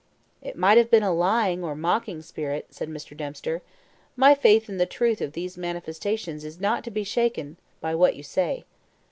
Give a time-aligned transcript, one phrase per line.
[0.41, 3.15] "It might have been a lying or mocking spirit," said Mr.
[3.15, 3.61] Dempster;
[4.15, 8.15] "my faith in the truth of these manifestations is not to be shaken by what
[8.15, 8.65] you say."